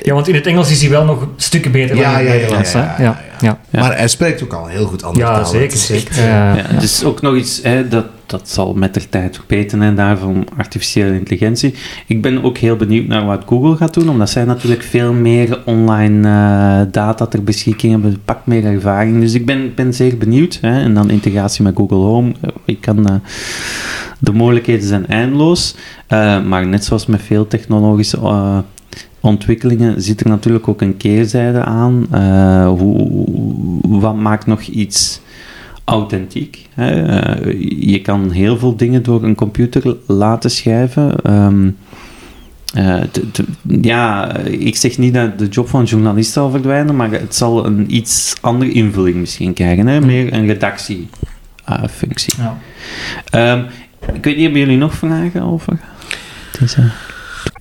ja, 0.04 0.14
want 0.14 0.28
in 0.28 0.36
het 0.36 0.46
Engels 0.48 0.72
is 0.72 0.82
hij 0.82 0.90
wel 0.90 1.06
nog 1.06 1.28
stukken 1.36 1.72
beter 1.72 1.96
Ja, 1.96 2.12
dan 2.12 2.20
in 2.20 2.25
ja, 2.25 2.32
het 2.32 2.40
ja, 2.40 2.42
Nederlands. 2.42 2.72
ja, 2.72 2.94
hè? 2.98 3.04
ja, 3.04 3.22
ja, 3.42 3.60
ja. 3.72 3.80
Maar 3.82 3.98
hij 3.98 4.08
spreekt 4.08 4.44
ook 4.44 4.54
al 4.54 4.68
heel 4.68 4.86
goed 4.86 5.04
andere 5.04 5.25
Ja, 5.25 5.32
talen. 5.34 5.48
zeker, 5.48 5.78
zeker. 5.78 6.18
eh, 6.18 6.24
Ja, 6.25 6.56
Ja, 6.56 6.62
het 6.68 6.84
is 6.84 7.04
ook 7.04 7.22
nog 7.22 7.36
iets, 7.36 7.60
hè, 7.64 7.88
dat, 7.88 8.06
dat 8.25 8.50
zal 8.50 8.74
met 8.74 8.94
de 8.94 9.10
tijd 9.10 9.36
verbeteren 9.36 9.86
en 9.86 9.96
daarvan 9.96 10.48
artificiële 10.58 11.14
intelligentie. 11.14 11.74
Ik 12.08 12.22
ben 12.22 12.44
ook 12.44 12.58
heel 12.58 12.75
benieuwd 12.75 13.08
naar 13.08 13.25
wat 13.25 13.44
Google 13.46 13.75
gaat 13.75 13.94
doen, 13.94 14.10
omdat 14.10 14.30
zij 14.30 14.44
natuurlijk 14.46 14.84
veel 14.84 15.14
meer 15.14 15.62
online 15.66 16.28
eh, 16.28 16.92
data 16.92 17.25
ter 17.25 17.44
beschikking 17.44 17.92
hebben, 17.92 18.22
pak 18.25 18.40
meer 18.44 18.66
ervaring. 18.66 19.20
Dus 19.20 19.34
ik 19.34 19.46
ben, 19.46 19.72
ben 19.75 19.94
zeer 19.94 20.18
benieuwd. 20.18 20.58
Hè. 20.62 20.82
En 20.82 20.94
dan 20.94 21.10
integratie 21.10 21.64
met 21.64 21.75
Google 21.75 21.98
Home. 21.98 22.32
Ik 22.66 22.82
kan, 22.82 23.22
de 24.19 24.31
mogelijkheden 24.34 24.88
zijn 24.88 25.07
eindeloos, 25.07 25.75
Eh, 26.07 26.43
maar 26.43 26.67
net 26.67 26.86
zoals 26.86 27.05
met 27.05 27.22
veel 27.22 27.48
technologische 27.48 28.17
eh, 28.17 28.57
ontwikkelingen 29.19 30.01
zit 30.01 30.19
er 30.22 30.29
natuurlijk 30.29 30.67
ook 30.67 30.81
een 30.81 30.98
keerzijde 30.98 31.63
aan. 31.63 32.05
Eh, 32.12 32.67
hoe, 32.67 33.27
wat 33.81 34.15
maakt 34.15 34.45
nog 34.45 34.62
iets 34.62 35.22
authentiek? 35.84 36.67
Hè? 36.74 36.93
Je 37.79 38.01
kan 38.01 38.31
heel 38.31 38.57
veel 38.57 38.75
dingen 38.75 39.03
door 39.03 39.24
een 39.24 39.36
computer 39.36 39.95
laten 40.07 40.50
schrijven. 40.51 41.15
Ehm, 41.24 41.69
eh, 42.74 43.01
te- 43.12 43.31
te- 43.31 43.45
ja, 43.81 44.36
ik 44.38 44.75
zeg 44.75 44.98
niet 44.98 45.13
dat 45.13 45.39
de 45.39 45.48
job 45.48 45.67
van 45.67 45.84
journalist 45.84 46.31
zal 46.31 46.50
verdwijnen, 46.50 46.95
maar 46.95 47.12
het 47.12 47.36
zal 47.36 47.65
een 47.65 47.95
iets 47.95 48.36
andere 48.41 48.72
invulling 48.72 49.15
misschien 49.15 49.53
krijgen. 49.53 49.88
Hè? 49.88 50.01
Meer 50.01 50.34
een 50.34 50.45
redactiefunctie. 50.48 52.34
Ja. 52.38 52.57
Ehm, 53.29 53.63
ik 54.14 54.24
weet 54.24 54.36
niet, 54.36 54.44
hebben 54.44 54.60
jullie 54.62 54.78
nog 54.78 54.94
vragen 54.94 55.42
over 55.42 55.78
deze? 56.60 56.92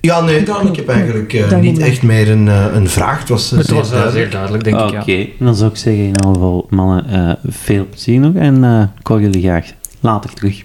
Ja, 0.01 0.21
nee, 0.21 0.43
dan, 0.43 0.67
ik 0.67 0.75
heb 0.75 0.87
eigenlijk 0.89 1.33
eh, 1.33 1.57
niet 1.57 1.79
echt 1.79 2.01
meer 2.01 2.29
een, 2.31 2.47
eh, 2.47 2.65
een 2.73 2.89
vraag. 2.89 3.19
Het 3.19 3.29
was, 3.29 3.51
eh, 3.51 3.57
Het 3.57 3.67
zeer 3.67 3.75
was 3.75 3.85
eh, 3.87 3.91
duidelijk. 3.93 4.21
zeer 4.23 4.31
duidelijk, 4.31 4.63
denk 4.63 4.79
Oké, 4.79 5.11
ik. 5.11 5.29
Ja. 5.39 5.45
dan 5.45 5.55
zou 5.55 5.69
ik 5.71 5.77
zeggen 5.77 6.01
in 6.01 6.07
ieder 6.07 6.25
geval, 6.25 6.67
mannen, 6.69 7.05
eh, 7.09 7.31
veel 7.47 7.85
plezier 7.89 8.19
nog 8.19 8.33
en 8.35 8.63
eh, 8.63 8.81
ik 8.99 9.07
hoor 9.07 9.21
jullie 9.21 9.41
graag 9.41 9.71
later 9.99 10.33
terug. 10.33 10.63